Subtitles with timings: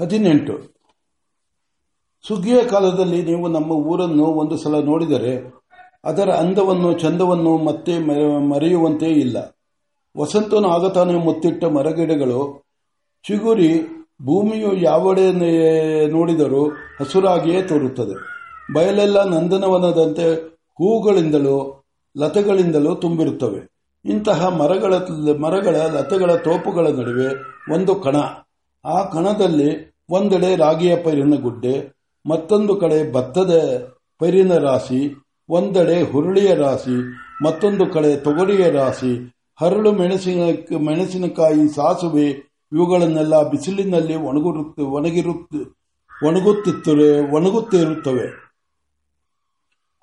[0.00, 0.80] ಹದಿನೆಂಟು.
[2.28, 5.60] ಸುಗ್ಗಿಯ ಕಾಲದಲ್ಲಿ ನೀವು ನಮ್ಮ ಊರನ್ನು ಒಂದು ಸಲ ನೋಡಿದರೆ
[6.04, 9.56] ಅದರ ಅಂದವನ್ನು, ಚಂದವನ್ನು ಮತ್ತೆ ಮೆರೆ- ಮರೆಯುವಂತೆ ಇಲ್ಲ.
[10.18, 12.64] ವಸಂತನು ಆಗತಾನೆ ಮುತ್ತಿಟ್ಟ ಮರಗಿಡಗಳು,
[13.26, 13.82] ಚಿಗುರಿ
[14.22, 15.32] ಭೂಮಿಯು ಯಾವಡೆ
[16.06, 18.14] ನೋಡಿದರೂ ಹಸುರಾಗಿಯೇ ತೋರುತ್ತದೆ.
[18.72, 21.84] ಬಯಲೆಲ್ಲ ನಂದನವನದಂತೆ ಹೂಗಳಿಂದಲೂ,
[22.18, 23.68] ಲತೆಗಳಿಂದಲೂ ತುಂಬಿರುತ್ತವೆ.
[24.04, 24.94] ಇಂತಹ ಮರಗಳ
[25.34, 27.34] ಮರಗಳ, ಲತೆಗಳ ತೋಪುಗಳ ನಡುವೆ
[27.74, 28.16] ಒಂದು ಕಣ.
[28.84, 31.74] ಆ ಕಣದಲ್ಲಿ ಒಂದೆಡೆ ರಾಗಿಯ ಪೈರಿನ ಗುಡ್ಡೆ,
[32.26, 33.52] ಮತ್ತೊಂದು ಕಡೆ ಭತ್ತದ
[34.20, 35.00] ಪೈರಿನ ರಾಶಿ
[35.48, 36.96] ಒಂದೆಡೆ ಹುರುಳಿಯ ರಾಶಿ,
[37.44, 39.12] ಮತ್ತೊಂದು ಕಡೆ ತೊಗರಿಯ ರಾಶಿ,
[39.60, 40.42] ಹರಳು ಮೆಣಸಿನ,
[40.78, 42.28] ಮೆಣಸಿನಕಾಯಿ ಸಾಸುವೆ,
[42.72, 45.54] ಇವುಗಳನ್ನೆಲ್ಲ ಬಿಸಿಲಿನಲ್ಲಿ ಒಣಗಿರುತ್ತ ಒಣಗಿರುತ್ತ
[46.26, 48.26] ಒಣಗುತ್ತಿರುತ್ತವೆ ಒಣಗುತ್ತಿರುತ್ತವೆ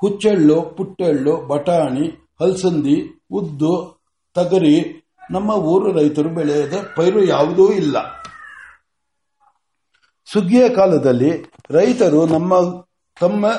[0.02, 2.08] ಹುಚ್ಚೆಳ್ಳು, ಪುಟ್ಟೆಳ್ಳು, ಬಟಾಣಿ,
[2.42, 3.74] ಹಲಸಂದಿ, ಉದ್ದು,
[4.36, 4.76] ತಗರಿ,
[5.32, 7.98] ನಮ್ಮ ಊರು ರೈತರು ಬೆಳೆಯದ ಪೈರು ಯಾವುದೂ ಇಲ್ಲ.
[10.34, 12.54] ಸುಗ್ಗಿಯ ಕಾಲದಲ್ಲಿ ರೈತರು ನಮ್ಮ,
[13.22, 13.50] ತಮ್ಮ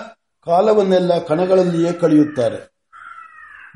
[0.45, 2.73] ಕಾಲವನ್ನೆಲ್ಲ ಕಣಗಳಲ್ಲಿಯೇ ಕಳೆಯುತ್ತಾರೆ.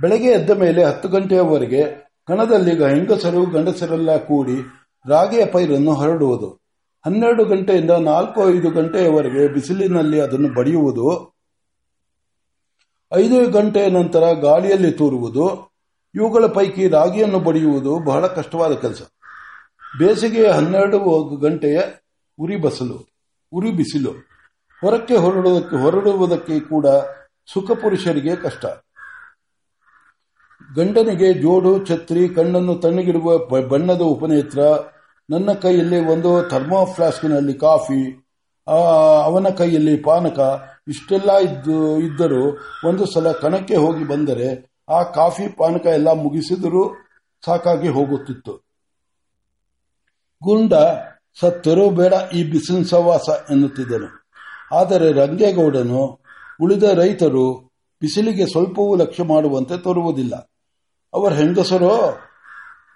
[0.00, 6.60] ಬೆಳಗ್ಗೆ ಎದ್ದ ಮೇಲೆ ಹತ್ತು ಗಂಟೆಯವರೆಗೆ ಕಣದಲ್ಲಿ ಹೆಂಗಸರು, ಗಂಡಸರೆಲ್ಲ ಕೂಡಿ ರಾಗಿಯ ಪೈರನ್ನು ಹರಡುವುದು.
[7.06, 11.34] ಹನ್ನೆರಡು ಗಂಟೆಯಿಂದ ನಾಲ್ಕು, ಐದು ಗಂಟೆಯವರೆಗೆ ಬಿಸಿಲಿನಲ್ಲಿ ಅದನ್ನು ಬಡಿಯುವುದು.
[13.14, 15.72] ಐದು ಗಂಟೆಯ ನಂತರ ಗಾಳಿಯಲ್ಲಿ ತೂರುವುದು.
[16.14, 19.02] ಇವುಗಳ ಪೈಕಿ ರಾಗಿಯನ್ನು ಬಡಿಯುವುದು ಬಹಳ ಕಷ್ಟವಾದ ಕೆಲಸ.
[19.98, 21.80] ಬೇಸಿಗೆಯ ಹನ್ನೆರಡು ಗಂಟೆಯ
[22.42, 22.98] ಉರಿ ಬಸಲು
[23.52, 24.12] ಉರಿ ಬಿಸಿಲು
[24.82, 26.86] ಹೊರಕ್ಕೆ ಹೊರಡುವುದಕ್ಕೆ ಹೊರಡುವುದಕ್ಕೆ ಕೂಡ
[27.52, 28.64] ಸುಖ ಪುರುಷರಿಗೆ ಕಷ್ಟ.
[30.76, 34.60] ಗಂಡನಿಗೆ ಜೋಡು, ಛತ್ರಿ, ಕಣ್ಣನ್ನು ತಣ್ಣಗಿಡುವ ಬಣ್ಣದ ಉಪನೇತ್ರ,
[35.28, 38.00] ನನ್ನ ಕೈಯಲ್ಲಿ ಒಂದು ಥರ್ಮೋ ಫ್ಲಾಸ್ಕಿನಲ್ಲಿ ಕಾಫಿ
[39.26, 40.38] ಅವನ ಕೈಯಲ್ಲಿ ಪಾನಕ,
[40.88, 42.42] ಇಷ್ಟೆಲ್ಲ ಇದ್ದು, ಇದ್ದರೂ
[42.88, 44.48] ಒಂದು ಸಲ ಕಣಕ್ಕೆ ಹೋಗಿ ಬಂದರೆ
[44.96, 46.82] ಆ ಕಾಫಿ, ಪಾನಕ ಎಲ್ಲ ಮುಗಿಸಿದರೂ
[47.42, 48.54] ಸಾಕಾಗಿ ಹೋಗುತ್ತಿತ್ತು.
[50.42, 50.72] ಗುಂಡ
[51.40, 54.08] ಸತ್ತರೂ ಬೇಡ, ಈ ಬಿಸಿಲ ಸವಾಸ ಎನ್ನುತ್ತಿದ್ದನು
[54.72, 56.20] ಆದರೆ ರಂಗೇಗೌಡನು
[56.60, 57.46] ಉಳಿದ ರೈತರು
[58.00, 60.34] ಬಿಸಿಲಿಗೆ ಸ್ವಲ್ಪವೂ ಲಕ್ಷ್ಯ ಮಾಡುವಂತೆ ತೋರುವುದಿಲ್ಲ.
[61.14, 62.18] ಅವರ ಹೆಂಗಸರೋ,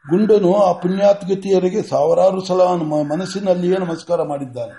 [0.09, 2.65] ಗುಂಡನು ಆ ಪುಣ್ಯಾತ್ಗತಿಯರಿಗೆ ಸಾವಿರಾರು ಸಲ
[3.13, 4.77] ಮನಸ್ಸಿನಲ್ಲಿಯೇ ನಮಸ್ಕಾರ ಮಾಡಿದ್ದಾನೆ.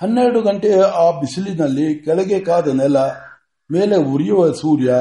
[0.00, 2.96] ಹನ್ನೆರಡು ಗಂಟೆಯ ಆ ಬಿಸಿಲಿನಲ್ಲಿ ಕೆಳಗೆ ಕಾದ ನೆಲ,
[3.70, 4.94] ಮೇಲೆ ಉರಿಯುವ ಸೂರ್ಯ,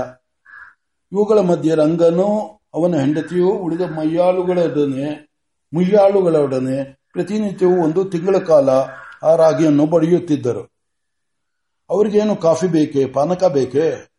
[1.12, 2.28] ಇವುಗಳ ಮಧ್ಯೆ ರಂಗನೂ
[2.74, 5.29] ಅವನ ಹೆಂಡತಿಯೂ ಉಳಿದ ಮೈಯಾಳುಗಳೊಡನೆ
[5.74, 8.70] ಮುಯ್ಯಾಳುಗಳೊಡನೆ ಪ್ರತಿನಿತ್ಯವೂ ಒಂದು ತಿಂಗಳ ಕಾಲ
[9.24, 10.80] ಆ ರಾಗಿಯನ್ನು ಬಡಿಯುತ್ತಿದ್ದರು.
[11.90, 14.10] ಅವರಿಗೇನು ಕಾಫಿ ಬೇಕೆ, ಪಾನಕ ಬೇಕೆ?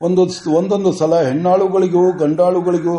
[0.00, 2.98] ಒಂದೊಂದು ಒಂದೊಂದು ಸಲ ಹೆಣ್ಣಾಳುಗಳಿಗೂ ಗಂಡಾಳುಗಳಿಗೂ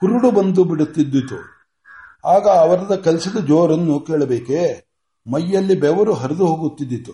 [0.00, 1.54] ಹುರುಡು ಬಂದು ಬಿಡುತ್ತಿದ್ದಿತು.
[2.28, 4.86] ಆಗ ಅವರದ ಕೆಲಸದ ಜೋರನ್ನು ಕೇಳಬೇಕೆ?
[5.32, 7.12] ಮೈಯಲ್ಲಿ ಬೆವರು ಹರಿದು ಹೋಗುತ್ತಿದ್ದಿತು.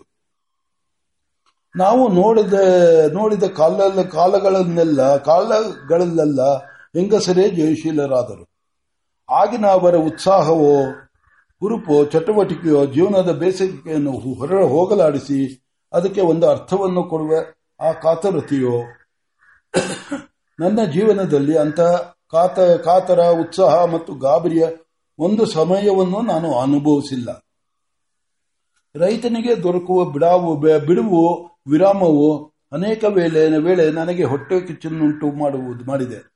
[1.77, 2.53] ನಾವು ನೋಡಿದ
[3.13, 6.57] ನೋಡಿದ ಕಾಲ ಕಾಲಗಳನ್ನೆಲ್ಲ, ಕಾಲಗಳಲ್ಲೆಲ್ಲ
[6.97, 8.50] ಹೆಂಗಸರೇ ಜಯಶೀಲರಾದರು.
[9.31, 10.83] ಆಗಿನ ಅವರ ಉತ್ಸಾಹವೋ,
[11.61, 17.33] ಹುರುಪೋ, ಚಟುವಟಿಕೆಯೋ, ಜೀವನದ ಬೇಸಿಗೆಯನ್ನು ಹೊರ ಹೋಗಲಾಡಿಸಿ ಅದಕ್ಕೆ ಒಂದು ಅರ್ಥವನ್ನು ಕೊಡುವ.
[17.81, 18.83] ಆ ಕಾತರತೆಯೋ,
[20.61, 24.67] ನನ್ನ ಜೀವನದಲ್ಲಿ ಅಂತಹ ಕಾತ, ಕಾತರ ಉತ್ಸಾಹ ಮತ್ತು ಗಾಬರಿಯ
[25.19, 27.45] ಒಂದು ಸಮಯವನ್ನು ನಾನು ಅನುಭವಿಸಿಲ್ಲ.
[28.97, 36.30] ರೈತನಿಗೆ ದೊರಕುವ ಬಿಡಾವು ಬಿಡುವು, ವಿರಾಮವು, ಅನೇಕ ವೇಳೆ ವೇಳೆ ನನಗೆ ಹೊಟ್ಟೆ ಕಿಚ್ಚನ್ನುಂಟು ಮಾಡುವುದು ಮಾಡಿದೆ.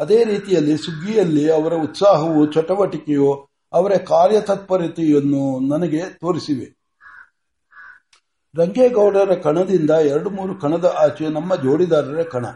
[0.00, 6.80] ಅದೇ ರೀತಿಯಲ್ಲಿ ಸುಗ್ಗಿಯಲ್ಲಿ ಅವರ ಉತ್ಸಾಹವು, ಚಟುವಟಿಕೆಯು, ಅವರ ಕಾರ್ಯತತ್ಪರತೆಯನ್ನು ನನಗೆ ತೋರಿಸಿವೆ.
[8.58, 12.46] ರಂಗೇಗೌಡರ ಕಣದಿಂದ ಎರಡು ಮೂರು ಕಣದ ಆಚೆ ನಮ್ಮ ಜೋಡಿದಾರರ ಕಣ.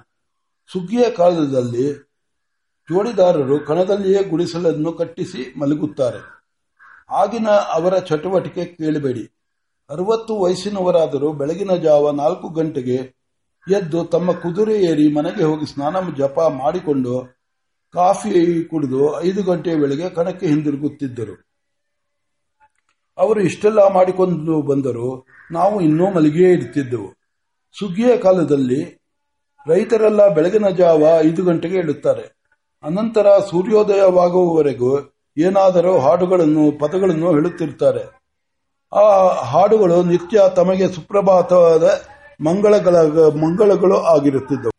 [0.73, 1.93] ಸುಗ್ಗಿಯ ಕಾಲದಲ್ಲಿ
[2.89, 6.45] ಜೋಡಿದಾರರು ಕಣದಲ್ಲಿಯೇ ಗುಡಿಸಲನ್ನು ಕಟ್ಟಿಸಿ ಮಲಗುತ್ತಾರೆ.
[7.11, 9.31] ಆಗಿನ ಅವರ ಚಟುವಟಿಕೆ ಕೇಳಬೇಡಿ.
[9.91, 13.25] ಅರವತ್ತು ವಯಸ್ಸಿನವರಾದರೂ ಬೆಳಗಿನ ಜಾವ ನಾಲ್ಕು ಗಂಟೆಗೆ
[13.71, 17.34] ಎದ್ದು ತಮ್ಮ ಕುದುರೆ ಏರಿ ಮನೆಗೆ ಹೋಗಿ ಸ್ನಾನ, ಜಪ ಮಾಡಿಕೊಂಡು
[17.95, 18.31] ಕಾಫಿ
[18.65, 21.35] ಕುಡಿದು ಐದು ಗಂಟೆ ವೇಳೆಗೆ ಕಣಕ್ಕೆ ಹಿಂದಿರುಗುತ್ತಿದ್ದರು.
[23.19, 25.09] ಅವರು ಇಷ್ಟೆಲ್ಲ ಮಾಡಿಕೊಂಡು ಬಂದರು
[25.53, 27.09] ನಾವು ಇನ್ನೂ ಮಲಗಿಯೇ ಇಡುತ್ತಿದ್ದೆವು
[27.75, 28.81] ಸುಗ್ಗಿಯ ಕಾಲದಲ್ಲಿ
[29.67, 32.25] ರೈತರೆಲ್ಲ ಬೆಳಗಿನ ಜಾವ ಐದು ಗಂಟೆಗೆ ಇಡುತ್ತಾರೆ
[32.85, 34.93] ಅನಂತರ ಸೂರ್ಯೋದಯವಾಗುವವರೆಗೂ
[35.37, 38.05] ಏನಾದರೂ ಹಾಡುಗಳನ್ನು, ಪದಗಳನ್ನು ಹೇಳುತ್ತಿರುತ್ತಾರೆ
[38.93, 39.05] ಆ
[39.53, 41.85] ಹಾಡುಗಳು ನಿತ್ಯ ತಮಗೆ ಸುಪ್ರಭಾತವಾದ
[42.41, 42.97] ಮಂಗಳಗಳ,
[43.45, 44.74] ಮಂಗಳಗಳು ಆಗಿರುತ್ತಿದ್ದವು.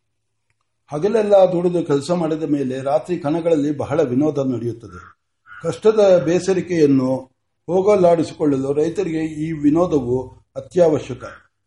[0.92, 5.16] ಹಗಲೆಲ್ಲ ದುಡಿದು ಕೆಲಸ ಮಾಡಿದ ಮೇಲೆ ರಾತ್ರಿ ಕಣಗಳಲ್ಲಿ ಬಹಳ ವಿನೋದ ನಡೆಯುತ್ತದೆ.
[5.62, 7.16] ಕಷ್ಟದ ಬೇಸರಿಕೆಯನ್ನು
[7.66, 11.24] ಹೋಗಲಾಡಿಸಿಕೊಳ್ಳಲು ರೈತರಿಗೆ ಈ ವಿನೋದವು ಅತ್ಯವಶ್ಯಕ.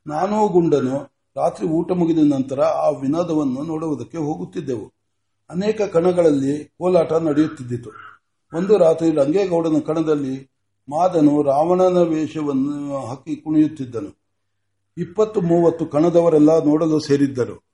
[0.08, 4.94] ನಾನು ಗುಂಡನು ರಾತ್ರಿ ಊಟ ಮುಗಿದ ನಂತರ ಆ ವಿನೋದವನ್ನು ನೋಡುವುದಕ್ಕೆ ಹೋಗುತ್ತಿದ್ದೆವು.
[5.50, 7.90] ಅನೇಕ ಕಣಗಳಲ್ಲಿ ಕೋಲಾಟ ನಡೆಯುತ್ತಿದ್ದಿತು.
[8.54, 10.52] ಒಂದು ರಾತ್ರಿ ರಂಗೇಗೌಡನ ಕಣದಲ್ಲಿ
[10.90, 14.20] ಮಾದನು ರಾವಣನ ವೇಷವನ್ನು ಹಾಕಿ ಕುಣಿಯುತ್ತಿದ್ದನು.
[14.98, 17.69] ಇಪ್ಪತ್ತು ಮೂವತ್ತು ಕಣದವರೆಲ್ಲ ನೋಡಲು ಸೇರಿದ್ದರು.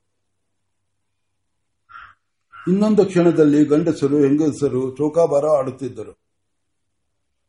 [2.68, 6.18] ಇನ್ನೊಂದು ಕ್ಷಣದಲ್ಲಿ ಗಂಡಸರು, ಹೆಂಗಸರು ಚೌಕಾಬಾರ ಆಡುತ್ತಿದ್ದರು.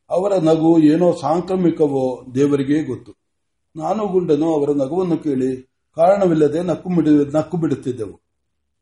[0.10, 3.16] ಅವರ ನಗು ಏನೋ ಸಾಂಕ್ರಾಮಿಕವೋ ದೇವರಿಗೆ ಗೊತ್ತು.
[3.76, 5.62] ನಾನು ಗುಂಡನು ಅವರ ನಗುವನ್ನು ಕೇಳಿ
[5.96, 6.90] ಕಾರಣವಿಲ್ಲದೆ ನಕ್ಕು
[7.32, 8.22] ನಕ್ಕು ಬಿಡುತ್ತಿದ್ದೆವು.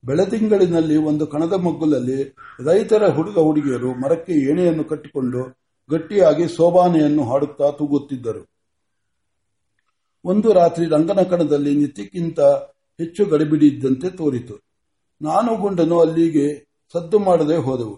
[0.06, 2.36] ಬೆಳದಿಂಗಳಿನಲ್ಲಿ ಒಂದು ಕಣದ ಮಗ್ಗುಲಲ್ಲಿ
[2.66, 5.58] ರೈತರ ಹುಡುಗ ಹುಡುಗಿಯರು ಮರಕ್ಕೆ ಏಣೆಯನ್ನು ಕಟ್ಟಿಕೊಂಡು
[5.90, 8.50] ಗಟ್ಟಿಯಾಗಿ ಸೋಬಾನೆಯನ್ನು ಹಾಡುತ್ತಾ ತೂಗುತ್ತಿದ್ದರು.
[10.24, 12.40] ಒಂದು ರಾತ್ರಿ ರಂಗನ ಕಣದಲ್ಲಿ ನಿತ್ಯಕ್ಕಿಂತ
[13.00, 14.65] ಹೆಚ್ಚು ಗಡಿಬಿಡಿ ಇದ್ದಂತೆ ತೋರಿತು.
[15.22, 17.98] ನಾನು ಗುಂಡನು ಅಲ್ಲಿಗೆ ಸದ್ದು ಮಾಡದೆ ಹೋದೆವು.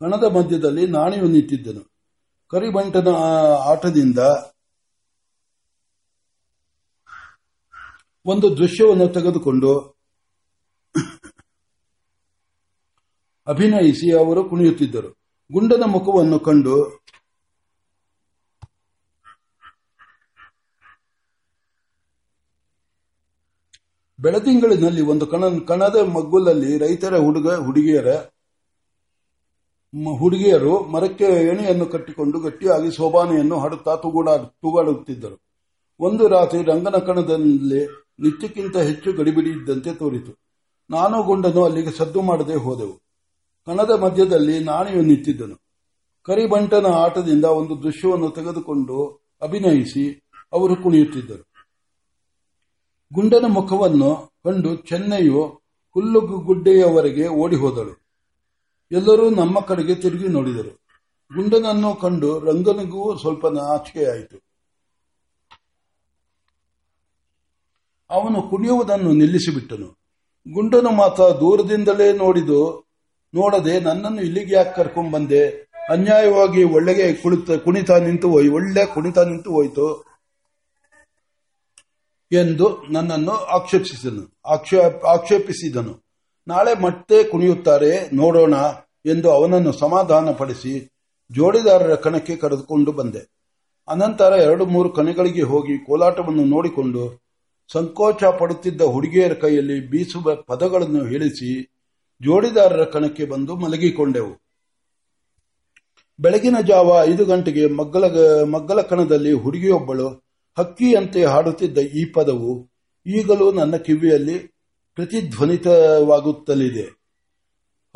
[0.00, 1.92] ಕಣದ ಮಧ್ಯದಲ್ಲಿ ನಾಣಿಯು ನಿಂತಿದ್ದನು.
[2.48, 3.08] ಕರಿಬಂಟನ
[3.68, 4.18] ಆಟದಿಂದ
[8.26, 9.96] ಒಂದು ದೃಶ್ಯವನ್ನು ತೆಗೆದುಕೊಂಡು
[13.46, 15.10] ಅಭಿನಯಿಸಿ ಅವರು ಕುಣಿಯುತ್ತಿದ್ದರು.
[15.52, 17.05] ಗುಂಡನ ಮುಖವನ್ನು ಕಂಡು
[24.20, 28.06] ಬೆಳದಿಂಗಳಿನಲ್ಲಿ ಒಂದು ಕಣ ಕಣದ ಮಗ್ಗುಲಲ್ಲಿ ರೈತರ ಹುಡುಗ, ಹುಡುಗಿಯರ
[30.18, 35.40] ಹುಡುಗಿಯರು ಮರಕ್ಕೆ ಎಣೆಯನ್ನು ಕಟ್ಟಿಕೊಂಡು ಗಟ್ಟಿಯಾಗಿ ಶೋಭಾನೆಯನ್ನು ಹಾಡುತ್ತಾ ತೂಗುಡಾ, ತೂಗಾಡುತ್ತಿದ್ದರು.
[36.00, 37.86] ಒಂದು ರಾತ್ರಿ ರಂಗನ ಕಣದಲ್ಲಿ
[38.20, 40.38] ನಿತ್ಯಕ್ಕಿಂತ ಹೆಚ್ಚು ಗಡಿಬಿಡಿ ಇದ್ದಂತೆ ತೋರಿತು.
[40.90, 42.92] ನಾನು ಗುಂಡನು ಅಲ್ಲಿಗೆ ಸದ್ದು ಮಾಡದೆ ಹೋದೆವು.
[43.66, 45.56] ಕಣದ ಮಧ್ಯದಲ್ಲಿ ನಾಣಿಯು ನಿಂತಿದ್ದನು.
[46.22, 51.55] ಕರಿಬಂಟನ ಆಟದಿಂದ ಒಂದು ದೃಶ್ಯವನ್ನು ತೆಗೆದುಕೊಂಡು ಅಭಿನಯಿಸಿ ಅವರು ಕುಣಿಯುತ್ತಿದ್ದರು.
[53.14, 54.10] ಗುಂಡನ ಮುಖವನ್ನು
[54.44, 55.42] ಕಂಡು ಚೆನ್ನೈಯು
[55.94, 57.92] ಹುಲ್ಲುಗುಡ್ಡೆಯವರೆಗೆ ಓಡಿ ಹೋದಳು
[58.92, 60.72] ಎಲ್ಲರೂ ನಮ್ಮ ಕಡೆಗೆ ತಿರುಗಿ ನೋಡಿದರು.
[61.34, 64.36] ಗುಂಡನನ್ನು ಕಂಡು ರಂಗನಿಗೂ ಸ್ವಲ್ಪ ನಾಚಿಕೆಯಾಯಿತು.
[68.10, 69.88] ಅವನು ಕುಣಿಯುವುದನ್ನು ನಿಲ್ಲಿಸಿಬಿಟ್ಟನು.
[70.52, 72.60] ಗುಂಡನು ಮಾತ್ರ ದೂರದಿಂದಲೇ ನೋಡಿದು,
[73.34, 75.42] ನೋಡದೆ ನನ್ನನ್ನು ಇಲ್ಲಿಗೆ ಯಾಕೆ ಕರ್ಕೊಂಡ್ ಬಂದೆ
[75.90, 80.05] ಅನ್ಯಾಯವಾಗಿ ಒಳ್ಳೆಗೆ ಕುಳಿತ ಕುಣಿತ ನಿಂತು ಹೋಯ್, ಒಳ್ಳೆ ಕುಣಿತ ನಿಂತು ಹೋಯ್ತು.
[82.32, 84.38] ಎಂದು ನನ್ನನ್ನು ಆಕ್ಷೇಪಿಸಿದನು.
[84.46, 86.04] ಆಕ್ಷೇಪ ಆಕ್ಷೇಪಿಸಿದನು.
[86.48, 88.54] ನಾಳೆ ಮತ್ತೆ ಕುಣಿಯುತ್ತಾರೆ, ನೋಡೋಣ
[89.06, 90.92] ಎಂದು ಅವನನ್ನು ಸಮಾಧಾನಪಡಿಸಿ
[91.32, 93.36] ಜೋಡಿದಾರರ ಕಣಕ್ಕೆ ಕರೆದುಕೊಂಡು ಬಂದೆ.
[93.88, 97.22] ಅನಂತರ ಎರಡು ಮೂರು ಕಣಗಳಿಗೆ ಹೋಗಿ ಕೋಲಾಟವನ್ನು ನೋಡಿಕೊಂಡು
[97.72, 101.62] ಸಂಕೋಚ ಪಡುತ್ತಿದ್ದ ಹುಡುಗಿಯರ ಕೈಯಲ್ಲಿ ಬೀಸುವ ಪದಗಳನ್ನು ಹೇಳಿಸಿ
[102.22, 104.46] ಜೋಡಿದಾರರ ಕಣಕ್ಕೆ ಬಂದು ಮಲಗಿಕೊಂಡೆವು.
[106.20, 108.04] ಬೆಳಗಿನ ಜಾವ ಐದು ಗಂಟೆಗೆ ಮಗ್ಗಲ
[108.42, 110.25] ಮಗ್ಗಲ ಕಣದಲ್ಲಿ ಹುಡುಗಿಯೊಬ್ಬಳು
[110.58, 112.70] ಹಕ್ಕಿಯಂತೆ ಹಾಡುತ್ತಿದ್ದ ಈ ಪದವು
[113.06, 114.38] ಈಗಲೂ ನನ್ನ ಕಿವಿಯಲ್ಲಿ
[114.94, 116.82] ಪ್ರತಿಧ್ವನಿತವಾಗುತ್ತಲಿದೆ.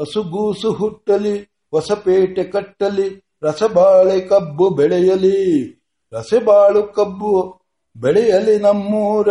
[0.00, 1.38] ಹಸುಗೂಸು ಹುಟ್ಟಲಿ,
[1.70, 5.70] ಹೊಸಪೇಟೆ ಕಟ್ಟಲಿ, ರಸಬಾಳೆ ಕಬ್ಬು ಬೆಳೆಯಲಿ,
[6.12, 7.60] ರಸಬಾಳು ಕಬ್ಬು
[7.96, 9.28] ಬೆಳೆಯಲಿ ನಮ್ಮೂರ,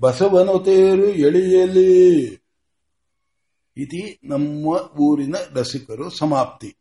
[0.00, 2.24] ಬಸವನು ತೇರು ಎಳೆಯಲಿ.
[3.76, 4.66] ಇತಿ ನಮ್ಮ
[5.00, 6.77] ಊರಿನ ರಸಿಕರು ಸಮಾಪ್ತಿ.